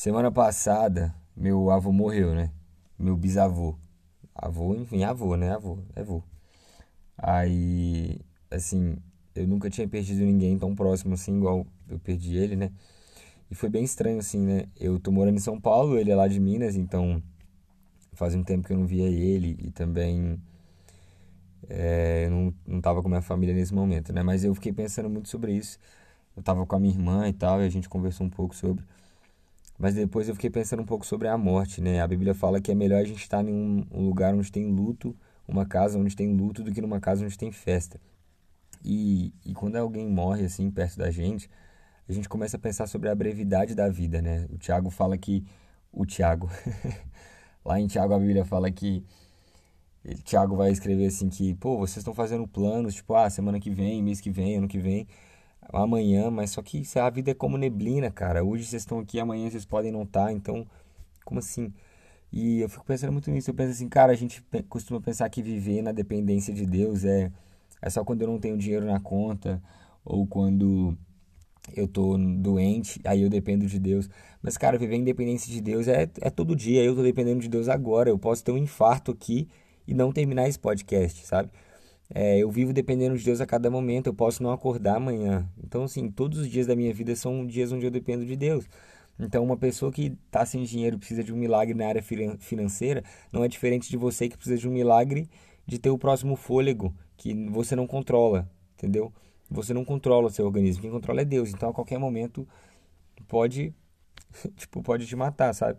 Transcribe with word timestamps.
Semana 0.00 0.32
passada, 0.32 1.14
meu 1.36 1.70
avô 1.70 1.92
morreu, 1.92 2.34
né? 2.34 2.50
Meu 2.98 3.14
bisavô. 3.18 3.76
Avô, 4.34 4.74
enfim, 4.74 5.04
avô, 5.04 5.36
né? 5.36 5.52
Avô, 5.52 5.78
é 5.94 6.00
avô. 6.00 6.22
Aí, 7.18 8.18
assim, 8.50 8.96
eu 9.34 9.46
nunca 9.46 9.68
tinha 9.68 9.86
perdido 9.86 10.24
ninguém 10.24 10.58
tão 10.58 10.74
próximo 10.74 11.12
assim, 11.12 11.36
igual 11.36 11.66
eu 11.86 11.98
perdi 11.98 12.34
ele, 12.34 12.56
né? 12.56 12.72
E 13.50 13.54
foi 13.54 13.68
bem 13.68 13.84
estranho, 13.84 14.18
assim, 14.20 14.40
né? 14.40 14.64
Eu 14.80 14.98
tô 14.98 15.12
morando 15.12 15.36
em 15.36 15.38
São 15.38 15.60
Paulo, 15.60 15.98
ele 15.98 16.10
é 16.10 16.16
lá 16.16 16.26
de 16.28 16.40
Minas, 16.40 16.76
então 16.76 17.22
faz 18.14 18.34
um 18.34 18.42
tempo 18.42 18.66
que 18.66 18.72
eu 18.72 18.78
não 18.78 18.86
via 18.86 19.06
ele 19.06 19.54
e 19.60 19.70
também 19.70 20.40
é, 21.68 22.24
eu 22.24 22.30
não, 22.30 22.54
não 22.66 22.80
tava 22.80 23.02
com 23.02 23.08
minha 23.10 23.20
família 23.20 23.54
nesse 23.54 23.74
momento, 23.74 24.14
né? 24.14 24.22
Mas 24.22 24.44
eu 24.44 24.54
fiquei 24.54 24.72
pensando 24.72 25.10
muito 25.10 25.28
sobre 25.28 25.52
isso. 25.52 25.78
Eu 26.34 26.42
tava 26.42 26.64
com 26.64 26.74
a 26.74 26.80
minha 26.80 26.94
irmã 26.94 27.28
e 27.28 27.34
tal, 27.34 27.60
e 27.60 27.66
a 27.66 27.68
gente 27.68 27.86
conversou 27.86 28.26
um 28.26 28.30
pouco 28.30 28.56
sobre. 28.56 28.82
Mas 29.80 29.94
depois 29.94 30.28
eu 30.28 30.34
fiquei 30.34 30.50
pensando 30.50 30.82
um 30.82 30.84
pouco 30.84 31.06
sobre 31.06 31.26
a 31.26 31.38
morte, 31.38 31.80
né? 31.80 32.02
A 32.02 32.06
Bíblia 32.06 32.34
fala 32.34 32.60
que 32.60 32.70
é 32.70 32.74
melhor 32.74 33.00
a 33.00 33.04
gente 33.04 33.22
estar 33.22 33.42
em 33.48 33.86
um, 33.90 34.04
lugar 34.04 34.34
onde 34.34 34.52
tem 34.52 34.70
luto, 34.70 35.16
uma 35.48 35.64
casa 35.64 35.98
onde 35.98 36.14
tem 36.14 36.36
luto, 36.36 36.62
do 36.62 36.70
que 36.70 36.82
numa 36.82 37.00
casa 37.00 37.24
onde 37.24 37.38
tem 37.38 37.50
festa. 37.50 37.98
E, 38.84 39.32
e 39.42 39.54
quando 39.54 39.76
alguém 39.76 40.06
morre 40.06 40.44
assim 40.44 40.70
perto 40.70 40.98
da 40.98 41.10
gente, 41.10 41.48
a 42.06 42.12
gente 42.12 42.28
começa 42.28 42.58
a 42.58 42.60
pensar 42.60 42.86
sobre 42.88 43.08
a 43.08 43.14
brevidade 43.14 43.74
da 43.74 43.88
vida, 43.88 44.20
né? 44.20 44.46
O 44.50 44.58
Tiago 44.58 44.90
fala 44.90 45.16
que. 45.16 45.46
O 45.90 46.04
Tiago. 46.04 46.50
Lá 47.64 47.80
em 47.80 47.86
Tiago 47.86 48.12
a 48.12 48.18
Bíblia 48.18 48.44
fala 48.44 48.70
que. 48.70 49.02
Tiago 50.24 50.56
vai 50.56 50.70
escrever 50.72 51.06
assim 51.06 51.30
que, 51.30 51.54
pô, 51.54 51.78
vocês 51.78 51.98
estão 51.98 52.12
fazendo 52.12 52.46
planos, 52.46 52.94
tipo, 52.94 53.14
ah, 53.14 53.30
semana 53.30 53.58
que 53.58 53.70
vem, 53.70 54.02
mês 54.02 54.20
que 54.20 54.30
vem, 54.30 54.56
ano 54.56 54.68
que 54.68 54.78
vem 54.78 55.08
amanhã, 55.72 56.30
mas 56.30 56.50
só 56.50 56.62
que 56.62 56.82
a 56.96 57.10
vida 57.10 57.30
é 57.30 57.34
como 57.34 57.56
neblina, 57.56 58.10
cara. 58.10 58.44
Hoje 58.44 58.64
vocês 58.64 58.82
estão 58.82 58.98
aqui, 58.98 59.18
amanhã 59.20 59.50
vocês 59.50 59.64
podem 59.64 59.92
não 59.92 60.02
estar, 60.02 60.26
tá, 60.26 60.32
então, 60.32 60.66
como 61.24 61.38
assim? 61.38 61.72
E 62.32 62.60
eu 62.60 62.68
fico 62.68 62.84
pensando 62.84 63.12
muito 63.12 63.30
nisso. 63.30 63.50
Eu 63.50 63.54
penso 63.54 63.72
assim, 63.72 63.88
cara, 63.88 64.12
a 64.12 64.16
gente 64.16 64.42
costuma 64.68 65.00
pensar 65.00 65.28
que 65.28 65.42
viver 65.42 65.82
na 65.82 65.92
dependência 65.92 66.54
de 66.54 66.64
Deus 66.64 67.04
é, 67.04 67.30
é 67.82 67.90
só 67.90 68.04
quando 68.04 68.22
eu 68.22 68.28
não 68.28 68.38
tenho 68.38 68.56
dinheiro 68.56 68.86
na 68.86 69.00
conta 69.00 69.62
ou 70.04 70.26
quando 70.26 70.96
eu 71.74 71.86
tô 71.86 72.16
doente, 72.16 73.00
aí 73.04 73.22
eu 73.22 73.28
dependo 73.28 73.66
de 73.66 73.78
Deus. 73.78 74.08
Mas, 74.42 74.56
cara, 74.56 74.78
viver 74.78 74.96
em 74.96 75.04
dependência 75.04 75.52
de 75.52 75.60
Deus 75.60 75.88
é, 75.88 76.08
é 76.20 76.30
todo 76.30 76.56
dia. 76.56 76.82
Eu 76.82 76.94
tô 76.94 77.02
dependendo 77.02 77.40
de 77.40 77.48
Deus 77.48 77.68
agora. 77.68 78.08
Eu 78.10 78.18
posso 78.18 78.44
ter 78.44 78.52
um 78.52 78.58
infarto 78.58 79.10
aqui 79.12 79.48
e 79.86 79.94
não 79.94 80.12
terminar 80.12 80.48
esse 80.48 80.58
podcast, 80.58 81.26
sabe? 81.26 81.50
É, 82.12 82.38
eu 82.38 82.50
vivo 82.50 82.72
dependendo 82.72 83.16
de 83.16 83.24
Deus 83.24 83.40
a 83.40 83.46
cada 83.46 83.70
momento, 83.70 84.08
eu 84.08 84.14
posso 84.14 84.42
não 84.42 84.50
acordar 84.52 84.96
amanhã. 84.96 85.48
Então, 85.62 85.84
assim, 85.84 86.10
todos 86.10 86.38
os 86.38 86.48
dias 86.48 86.66
da 86.66 86.74
minha 86.74 86.92
vida 86.92 87.14
são 87.14 87.46
dias 87.46 87.70
onde 87.70 87.86
eu 87.86 87.90
dependo 87.90 88.26
de 88.26 88.34
Deus. 88.36 88.66
Então, 89.18 89.44
uma 89.44 89.56
pessoa 89.56 89.92
que 89.92 90.16
está 90.26 90.44
sem 90.44 90.64
dinheiro 90.64 90.98
precisa 90.98 91.22
de 91.22 91.32
um 91.32 91.36
milagre 91.36 91.74
na 91.74 91.86
área 91.86 92.02
financeira 92.02 93.04
não 93.32 93.44
é 93.44 93.48
diferente 93.48 93.88
de 93.88 93.96
você 93.96 94.28
que 94.28 94.36
precisa 94.36 94.58
de 94.58 94.68
um 94.68 94.72
milagre 94.72 95.28
de 95.66 95.78
ter 95.78 95.90
o 95.90 95.98
próximo 95.98 96.36
fôlego 96.36 96.92
que 97.16 97.34
você 97.50 97.76
não 97.76 97.86
controla, 97.86 98.50
entendeu? 98.74 99.12
Você 99.50 99.74
não 99.74 99.84
controla 99.84 100.28
o 100.28 100.30
seu 100.30 100.46
organismo, 100.46 100.82
quem 100.82 100.90
controla 100.90 101.20
é 101.20 101.24
Deus. 101.24 101.50
Então, 101.50 101.70
a 101.70 101.72
qualquer 101.72 101.98
momento 101.98 102.48
pode, 103.28 103.74
tipo, 104.56 104.82
pode 104.82 105.06
te 105.06 105.14
matar, 105.14 105.54
sabe? 105.54 105.78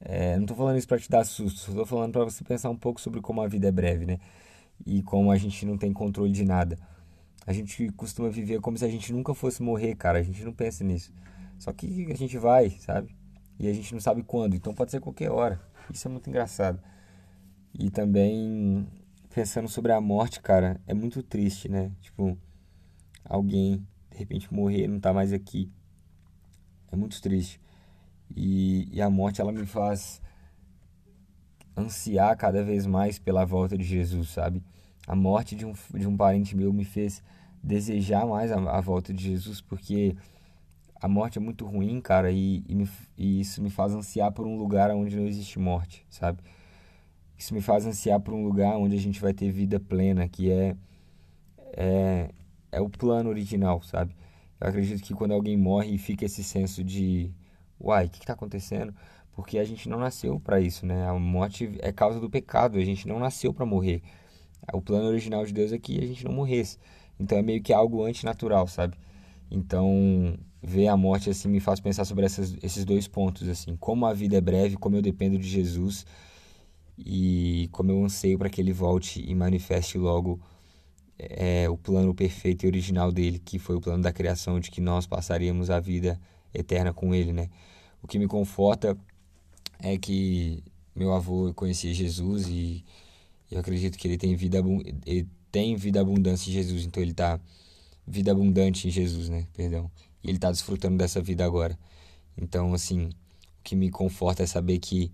É, 0.00 0.36
não 0.36 0.44
estou 0.44 0.56
falando 0.56 0.78
isso 0.78 0.88
para 0.88 0.98
te 0.98 1.10
dar 1.10 1.24
susto, 1.24 1.70
estou 1.70 1.84
falando 1.84 2.12
para 2.12 2.24
você 2.24 2.42
pensar 2.42 2.70
um 2.70 2.76
pouco 2.76 3.00
sobre 3.00 3.20
como 3.20 3.42
a 3.42 3.46
vida 3.46 3.68
é 3.68 3.72
breve, 3.72 4.06
né? 4.06 4.18
E 4.86 5.02
como 5.02 5.30
a 5.30 5.36
gente 5.36 5.64
não 5.66 5.76
tem 5.76 5.92
controle 5.92 6.32
de 6.32 6.44
nada. 6.44 6.78
A 7.46 7.52
gente 7.52 7.90
costuma 7.92 8.28
viver 8.28 8.60
como 8.60 8.76
se 8.76 8.84
a 8.84 8.88
gente 8.88 9.12
nunca 9.12 9.34
fosse 9.34 9.62
morrer, 9.62 9.94
cara. 9.94 10.18
A 10.18 10.22
gente 10.22 10.44
não 10.44 10.52
pensa 10.52 10.84
nisso. 10.84 11.12
Só 11.58 11.72
que 11.72 12.10
a 12.10 12.16
gente 12.16 12.38
vai, 12.38 12.70
sabe? 12.70 13.14
E 13.58 13.68
a 13.68 13.72
gente 13.72 13.92
não 13.92 14.00
sabe 14.00 14.22
quando. 14.22 14.54
Então 14.54 14.74
pode 14.74 14.90
ser 14.90 15.00
qualquer 15.00 15.30
hora. 15.30 15.60
Isso 15.92 16.06
é 16.06 16.10
muito 16.10 16.28
engraçado. 16.28 16.80
E 17.78 17.90
também 17.90 18.86
pensando 19.34 19.68
sobre 19.68 19.92
a 19.92 20.00
morte, 20.00 20.40
cara, 20.40 20.80
é 20.86 20.94
muito 20.94 21.22
triste, 21.22 21.68
né? 21.68 21.92
Tipo, 22.00 22.36
alguém 23.24 23.86
de 24.10 24.18
repente 24.18 24.52
morrer, 24.52 24.86
não 24.88 25.00
tá 25.00 25.12
mais 25.12 25.32
aqui. 25.32 25.70
É 26.90 26.96
muito 26.96 27.20
triste. 27.20 27.60
E, 28.34 28.88
e 28.92 29.00
a 29.00 29.10
morte, 29.10 29.40
ela 29.40 29.52
me 29.52 29.66
faz 29.66 30.20
ansiar 31.76 32.36
cada 32.36 32.62
vez 32.62 32.86
mais 32.86 33.18
pela 33.18 33.44
volta 33.44 33.76
de 33.76 33.84
Jesus, 33.84 34.30
sabe? 34.30 34.62
A 35.06 35.14
morte 35.14 35.54
de 35.54 35.64
um, 35.66 35.72
de 35.94 36.06
um 36.06 36.16
parente 36.16 36.56
meu 36.56 36.72
me 36.72 36.84
fez 36.84 37.22
desejar 37.62 38.26
mais 38.26 38.50
a, 38.50 38.56
a 38.56 38.80
volta 38.80 39.12
de 39.12 39.22
Jesus, 39.22 39.60
porque 39.60 40.16
a 41.00 41.08
morte 41.08 41.38
é 41.38 41.40
muito 41.40 41.64
ruim, 41.64 42.00
cara, 42.00 42.30
e, 42.30 42.62
e, 42.68 42.74
me, 42.74 42.88
e, 43.16 43.40
isso 43.40 43.62
me 43.62 43.70
faz 43.70 43.94
ansiar 43.94 44.32
por 44.32 44.46
um 44.46 44.56
lugar 44.56 44.90
onde 44.90 45.16
não 45.16 45.26
existe 45.26 45.58
morte, 45.58 46.04
sabe? 46.10 46.42
Isso 47.38 47.54
me 47.54 47.62
faz 47.62 47.86
ansiar 47.86 48.20
por 48.20 48.34
um 48.34 48.44
lugar 48.44 48.76
onde 48.76 48.94
a 48.94 48.98
gente 48.98 49.20
vai 49.20 49.32
ter 49.32 49.50
vida 49.50 49.80
plena, 49.80 50.28
que 50.28 50.50
é, 50.50 50.76
é, 51.72 52.30
é 52.70 52.80
o 52.80 52.88
plano 52.90 53.30
original, 53.30 53.82
sabe? 53.82 54.14
Eu 54.60 54.68
acredito 54.68 55.02
que 55.02 55.14
quando 55.14 55.32
alguém 55.32 55.56
morre 55.56 55.96
fica 55.96 56.26
esse 56.26 56.44
senso 56.44 56.84
de, 56.84 57.32
uai, 57.80 58.06
o 58.06 58.10
que 58.10 58.18
está 58.18 58.34
acontecendo? 58.34 58.94
Porque 59.40 59.58
a 59.58 59.64
gente 59.64 59.88
não 59.88 59.98
nasceu 59.98 60.38
para 60.38 60.60
isso, 60.60 60.84
né? 60.84 61.08
A 61.08 61.14
morte 61.14 61.70
é 61.80 61.90
causa 61.90 62.20
do 62.20 62.28
pecado, 62.28 62.78
a 62.78 62.84
gente 62.84 63.08
não 63.08 63.18
nasceu 63.18 63.54
para 63.54 63.64
morrer. 63.64 64.02
O 64.72 64.82
plano 64.82 65.08
original 65.08 65.44
de 65.46 65.52
Deus 65.52 65.72
é 65.72 65.78
que 65.78 65.98
a 65.98 66.06
gente 66.06 66.24
não 66.24 66.32
morresse. 66.32 66.78
Então 67.18 67.38
é 67.38 67.42
meio 67.42 67.62
que 67.62 67.72
algo 67.72 68.04
antinatural, 68.04 68.66
sabe? 68.68 68.96
Então, 69.50 70.38
ver 70.62 70.88
a 70.88 70.96
morte 70.96 71.30
assim 71.30 71.48
me 71.48 71.58
faz 71.58 71.80
pensar 71.80 72.04
sobre 72.04 72.26
essas, 72.26 72.54
esses 72.62 72.84
dois 72.84 73.08
pontos 73.08 73.48
assim, 73.48 73.76
como 73.76 74.06
a 74.06 74.12
vida 74.12 74.36
é 74.36 74.40
breve, 74.40 74.76
como 74.76 74.96
eu 74.96 75.02
dependo 75.02 75.38
de 75.38 75.48
Jesus 75.48 76.04
e 76.98 77.68
como 77.72 77.90
eu 77.90 78.04
anseio 78.04 78.38
para 78.38 78.50
que 78.50 78.60
ele 78.60 78.72
volte 78.72 79.24
e 79.26 79.34
manifeste 79.34 79.96
logo 79.96 80.38
é, 81.18 81.68
o 81.68 81.78
plano 81.78 82.14
perfeito 82.14 82.64
e 82.64 82.66
original 82.66 83.10
dele, 83.10 83.38
que 83.38 83.58
foi 83.58 83.76
o 83.76 83.80
plano 83.80 84.02
da 84.02 84.12
criação 84.12 84.60
de 84.60 84.70
que 84.70 84.80
nós 84.80 85.06
passaríamos 85.06 85.70
a 85.70 85.80
vida 85.80 86.20
eterna 86.52 86.92
com 86.92 87.14
ele, 87.14 87.32
né? 87.32 87.48
O 88.02 88.06
que 88.06 88.18
me 88.18 88.26
conforta 88.26 88.96
é 89.82 89.96
que 89.98 90.62
meu 90.94 91.12
avô 91.12 91.52
conhecia 91.54 91.92
Jesus 91.92 92.48
e 92.48 92.84
eu 93.50 93.60
acredito 93.60 93.98
que 93.98 94.06
ele 94.06 94.18
tem 94.18 94.34
vida 94.36 94.58
ele 95.06 95.28
tem 95.50 95.76
vida 95.76 96.00
abundância 96.00 96.50
em 96.50 96.52
Jesus, 96.52 96.84
então 96.84 97.02
ele 97.02 97.12
está 97.12 97.40
vida 98.06 98.32
abundante 98.32 98.86
em 98.88 98.90
Jesus, 98.90 99.28
né? 99.28 99.46
Perdão. 99.52 99.90
E 100.22 100.28
ele 100.28 100.36
está 100.38 100.50
desfrutando 100.50 100.96
dessa 100.96 101.20
vida 101.20 101.44
agora. 101.44 101.78
Então, 102.36 102.72
assim, 102.72 103.06
o 103.06 103.12
que 103.64 103.74
me 103.74 103.90
conforta 103.90 104.42
é 104.42 104.46
saber 104.46 104.78
que 104.78 105.10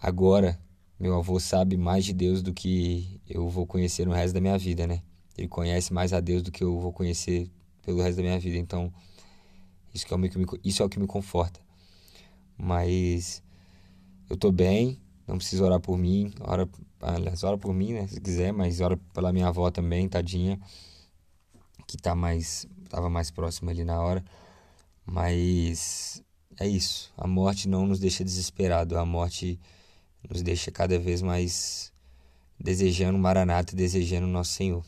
agora 0.00 0.58
meu 0.98 1.16
avô 1.16 1.40
sabe 1.40 1.76
mais 1.76 2.04
de 2.04 2.12
Deus 2.12 2.42
do 2.42 2.52
que 2.52 3.20
eu 3.28 3.48
vou 3.48 3.66
conhecer 3.66 4.06
no 4.06 4.12
resto 4.12 4.34
da 4.34 4.40
minha 4.40 4.56
vida, 4.56 4.86
né? 4.86 5.02
Ele 5.36 5.48
conhece 5.48 5.92
mais 5.92 6.12
a 6.12 6.20
Deus 6.20 6.42
do 6.42 6.52
que 6.52 6.62
eu 6.62 6.78
vou 6.78 6.92
conhecer 6.92 7.50
pelo 7.84 8.00
resto 8.00 8.18
da 8.18 8.22
minha 8.22 8.38
vida. 8.38 8.56
Então, 8.56 8.92
isso, 9.92 10.06
é, 10.08 10.16
o 10.16 10.28
que 10.28 10.38
me, 10.38 10.46
isso 10.64 10.82
é 10.82 10.86
o 10.86 10.88
que 10.88 11.00
me 11.00 11.06
conforta. 11.06 11.60
Mas 12.56 13.42
eu 14.28 14.36
tô 14.36 14.50
bem, 14.50 15.00
não 15.26 15.36
precisa 15.36 15.64
orar 15.64 15.80
por 15.80 15.96
mim, 15.96 16.32
ora, 16.40 16.68
aliás, 17.00 17.42
ora 17.44 17.56
por 17.56 17.72
mim, 17.72 17.92
né, 17.92 18.06
se 18.06 18.20
quiser, 18.20 18.52
mas 18.52 18.80
ora 18.80 18.96
pela 19.14 19.32
minha 19.32 19.48
avó 19.48 19.70
também, 19.70 20.08
tadinha, 20.08 20.60
que 21.86 21.96
tá 21.96 22.14
mais, 22.14 22.66
tava 22.88 23.08
mais 23.08 23.30
próxima 23.30 23.70
ali 23.70 23.84
na 23.84 24.00
hora. 24.00 24.24
Mas 25.04 26.22
é 26.58 26.66
isso, 26.66 27.12
a 27.16 27.26
morte 27.26 27.68
não 27.68 27.86
nos 27.86 27.98
deixa 27.98 28.24
desesperado, 28.24 28.96
a 28.98 29.04
morte 29.04 29.58
nos 30.28 30.42
deixa 30.42 30.70
cada 30.70 30.98
vez 30.98 31.22
mais 31.22 31.92
desejando 32.58 33.18
Maranata 33.18 33.74
desejando 33.74 34.26
Nosso 34.26 34.52
Senhor. 34.52 34.84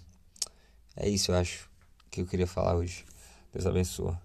É 0.97 1.09
isso, 1.09 1.33
eu 1.33 1.37
acho, 1.37 1.69
que 2.11 2.21
eu 2.21 2.27
queria 2.27 2.47
falar 2.47 2.77
hoje. 2.77 3.05
Deus 3.53 3.67
abençoe. 3.67 4.24